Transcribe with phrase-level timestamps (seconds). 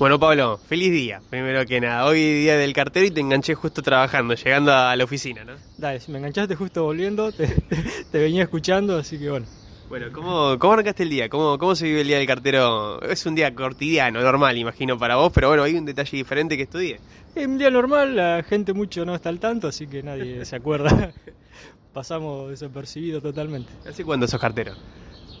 [0.00, 2.06] Bueno, Pablo, feliz día, primero que nada.
[2.06, 5.52] Hoy día del cartero y te enganché justo trabajando, llegando a la oficina, ¿no?
[5.76, 7.46] Dale, si me enganchaste justo volviendo, te,
[8.10, 9.44] te venía escuchando, así que bueno.
[9.90, 11.28] Bueno, ¿cómo, cómo arrancaste el día?
[11.28, 13.02] ¿Cómo, ¿Cómo se vive el día del cartero?
[13.02, 16.62] Es un día cotidiano, normal, imagino, para vos, pero bueno, hay un detalle diferente que
[16.62, 16.98] estudié.
[17.34, 20.56] Es un día normal, la gente mucho no está al tanto, así que nadie se
[20.56, 21.12] acuerda.
[21.92, 23.70] Pasamos desapercibidos totalmente.
[23.86, 24.72] ¿Hace cuándo sos cartero?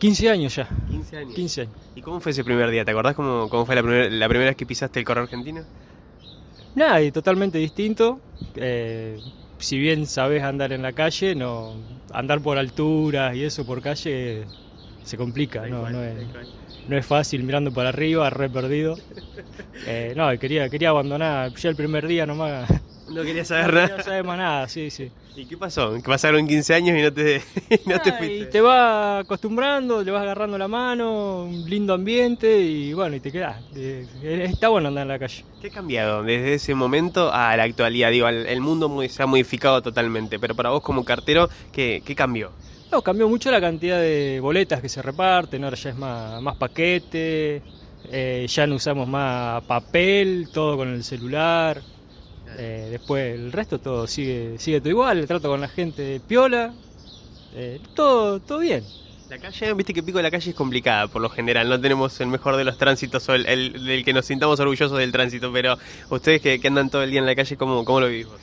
[0.00, 0.68] 15 años ya.
[0.88, 1.34] 15 años.
[1.34, 1.74] 15 años.
[1.94, 2.84] ¿Y cómo fue ese primer día?
[2.84, 5.62] ¿Te acordás cómo, cómo fue la, primer- la primera vez que pisaste el correo argentino?
[6.74, 8.20] Nada, y totalmente distinto.
[8.54, 9.18] Eh,
[9.58, 11.74] si bien sabes andar en la calle, no
[12.12, 14.46] andar por alturas y eso por calle
[15.02, 16.28] se complica, no, cual, no, es,
[16.86, 18.96] no es fácil mirando para arriba, re perdido.
[19.82, 22.70] Eh, no, quería, quería abandonar ya el primer día nomás.
[23.14, 23.88] No quería No saber nada.
[23.88, 25.10] quería saber más nada, sí, sí.
[25.36, 25.96] ¿Y qué pasó?
[26.04, 27.36] Pasaron 15 años y no te,
[27.70, 28.36] y no te Ah, fuiste.
[28.38, 33.20] y te vas acostumbrando, le vas agarrando la mano, un lindo ambiente y bueno, y
[33.20, 33.62] te quedás.
[33.74, 34.06] Eh,
[34.50, 35.44] Está bueno andar en la calle.
[35.60, 38.10] ¿Qué ha cambiado desde ese momento a la actualidad?
[38.10, 42.02] Digo, el, el mundo muy- se ha modificado totalmente, pero para vos como cartero, ¿qué,
[42.04, 42.50] qué cambió?
[42.90, 46.56] No, cambió mucho la cantidad de boletas que se reparten, ahora ya es más, más
[46.56, 47.62] paquete,
[48.10, 51.82] eh, ya no usamos más papel, todo con el celular.
[52.62, 56.72] Eh, después el resto todo sigue, sigue todo igual, el trato con la gente piola,
[57.56, 58.84] eh, todo, todo bien.
[59.30, 62.20] La calle, viste que Pico de la Calle es complicada por lo general, no tenemos
[62.20, 65.52] el mejor de los tránsitos o el, el- del que nos sintamos orgullosos del tránsito,
[65.52, 65.78] pero
[66.10, 68.40] ustedes que, que andan todo el día en la calle, ¿cómo, cómo lo vivís vos?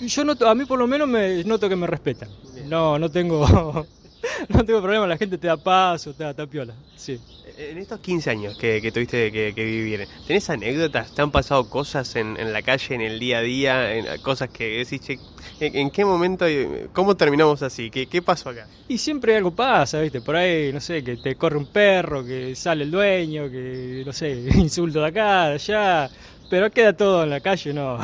[0.00, 2.28] Yo noto, a mí por lo menos me noto que me respetan.
[2.68, 3.86] No, no tengo,
[4.48, 6.74] no tengo problema, la gente te da paso, te da, te da piola.
[6.96, 7.20] Sí.
[7.58, 11.14] En estos 15 años que, que tuviste que, que vivir, ¿tenés anécdotas?
[11.14, 13.94] ¿Te han pasado cosas en, en la calle, en el día a día?
[13.94, 15.18] En, cosas que decís, che,
[15.60, 17.90] ¿en, en qué momento, y cómo terminamos así?
[17.90, 18.66] ¿Qué, qué pasó acá?
[18.88, 20.20] Y siempre algo pasa, ¿viste?
[20.20, 24.12] Por ahí, no sé, que te corre un perro, que sale el dueño, que, no
[24.12, 26.10] sé, insulto de acá, de allá.
[26.48, 27.98] Pero queda todo en la calle, no.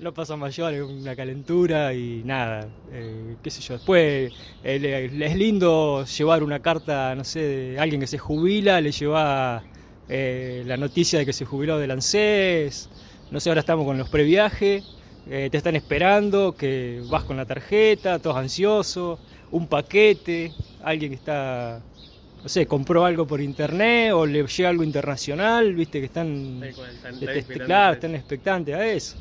[0.02, 2.68] No pasa mayor, es una calentura y nada.
[2.92, 3.74] eh, qué sé yo.
[3.74, 4.32] Después
[4.62, 8.92] eh, le- es lindo llevar una carta, no sé, de alguien que se jubila, le
[8.92, 9.62] lleva
[10.08, 12.88] eh, la noticia de que se jubiló del ANSES.
[13.30, 14.84] No sé, ahora estamos con los previajes.
[15.26, 19.20] eh, te están esperando, que vas con la tarjeta, todos ansiosos,
[19.50, 21.84] un paquete, alguien que está,
[22.42, 26.58] no sé, compró algo por internet o le llega algo internacional, viste que están,
[27.20, 29.18] este, este, claro, están expectantes a eso.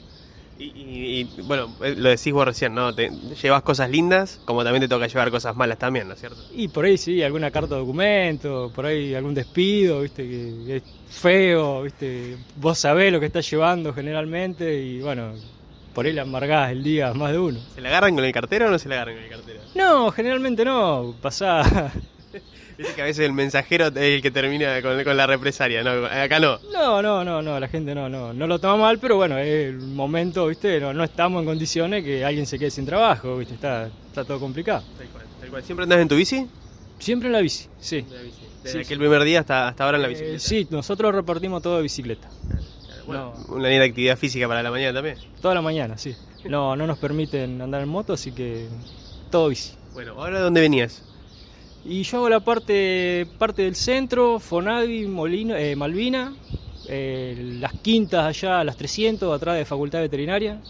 [0.59, 2.93] Y, y- y, bueno, eh, lo decís vos recién, ¿no?
[2.93, 3.09] Te,
[3.41, 6.37] llevas cosas lindas, como también te toca llevar cosas malas también, ¿no es cierto?
[6.53, 10.83] Y por ahí sí, alguna carta de documento, por ahí algún despido, viste, que es
[11.09, 15.31] feo, viste, vos sabés lo que estás llevando generalmente y bueno,
[15.93, 17.59] por ahí le amargás el día más de uno.
[17.73, 19.59] ¿Se la agarran con el cartero o no se la agarran con el cartero?
[19.75, 21.91] No, generalmente no, pasá.
[22.79, 26.05] Viste que a veces el mensajero es el que termina con, con la represalia, ¿no?
[26.05, 26.59] Acá no.
[26.71, 29.67] No, no, no, no, la gente no, no, no lo toma mal, pero bueno, es
[29.67, 33.55] el momento, viste, no, no estamos en condiciones que alguien se quede sin trabajo, viste,
[33.55, 34.81] está, está todo complicado.
[34.97, 35.63] Tal cual, tal cual.
[35.63, 36.47] ¿Siempre andás en tu bici?
[36.99, 38.05] Siempre en la bici, sí.
[38.63, 40.39] Desde Sí, aquel primer día hasta, hasta ahora en la Eh, bicicleta.
[40.39, 42.29] sí, nosotros repartimos todo de bicicleta,
[43.05, 45.17] Bueno, Una linda actividad física para la mañana también.
[45.41, 46.15] toda la mañana, sí.
[46.45, 48.67] No, no nos permiten andar en moto, así que
[49.29, 49.73] todo bici.
[49.93, 51.03] Bueno, ¿ahora de dónde venías?
[51.85, 56.35] Y yo hago la parte, parte del centro, Fonavi, Molino, eh, Malvina,
[56.87, 60.61] eh, las quintas allá, las 300, atrás de Facultad Veterinaria.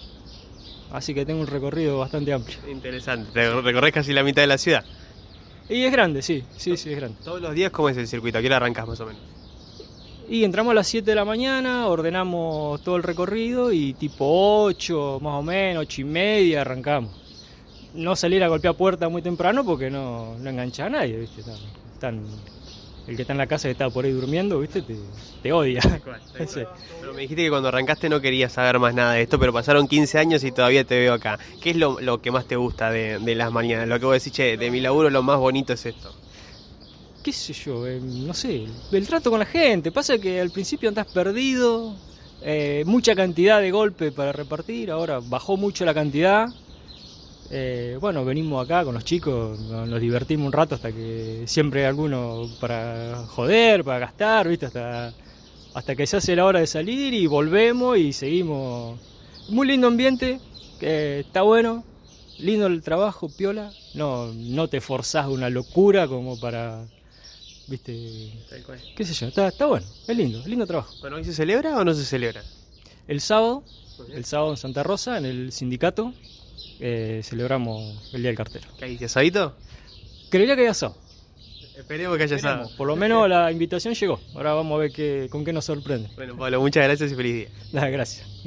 [0.91, 2.57] Así que tengo un recorrido bastante amplio.
[2.69, 4.83] Interesante, te recorres casi la mitad de la ciudad.
[5.67, 7.17] Y es grande, sí, sí, sí, es grande.
[7.23, 8.37] Todos los días, ¿cómo es el circuito?
[8.37, 9.21] ¿A qué hora arrancas más o menos?
[10.27, 15.19] Y entramos a las 7 de la mañana, ordenamos todo el recorrido y tipo 8,
[15.21, 17.11] más o menos, 8 y media arrancamos.
[17.94, 21.41] No salir a golpear puerta muy temprano porque no, no engancha a nadie, ¿viste?
[21.41, 21.55] Están,
[21.94, 22.25] están-
[23.07, 24.83] el que está en la casa que está por ahí durmiendo, ¿viste?
[24.83, 24.95] Te,
[25.41, 25.81] te odia.
[26.47, 26.61] Sí.
[27.16, 30.19] Me dijiste que cuando arrancaste no querías saber más nada de esto, pero pasaron 15
[30.19, 31.39] años y todavía te veo acá.
[31.59, 33.88] ¿Qué es lo, lo que más te gusta de, de las mañanas?
[33.88, 36.13] Lo que vos decís, che, de mi laburo lo más bonito es esto.
[37.23, 39.91] qué sé yo, eh, no sé, el trato con la gente.
[39.91, 41.95] Pasa que al principio andás perdido,
[42.41, 46.47] eh, mucha cantidad de golpe para repartir, ahora bajó mucho la cantidad.
[47.51, 51.88] Eh, bueno, venimos acá con los chicos, nos, divertimos un rato hasta que siempre hay
[51.88, 54.68] alguno para joder, para gastar, ¿viste?
[54.68, 55.13] Hasta,
[55.74, 59.00] hasta que se hace la hora de salir y volvemos y seguimos.
[59.50, 60.40] Muy lindo ambiente,
[60.80, 61.84] que está bueno,
[62.38, 63.72] lindo el trabajo, piola.
[63.96, 66.86] No, no te forzás una locura como para,
[67.68, 68.31] viste,
[68.96, 70.94] qué sé yo, está, está bueno, es lindo, es lindo trabajo.
[71.01, 72.44] Bueno, ¿hoy se celebra o no se celebra?
[73.07, 73.63] El sábado,
[74.13, 76.13] el sábado en Santa Rosa, en el sindicato,
[76.79, 78.67] eh, celebramos el Día del Cartero.
[78.77, 79.56] ¿Qué hay, asadito?
[80.29, 80.95] Creería que hay asado.
[81.77, 82.65] Esperemos que haya Esperemos.
[82.65, 82.77] asado.
[82.77, 84.19] Por lo menos la invitación llegó.
[84.35, 86.09] Ahora vamos a ver qué, con qué nos sorprende.
[86.15, 87.50] Bueno, Pablo, muchas gracias y feliz día.
[87.71, 88.27] Nada, gracias.
[88.27, 88.45] Nos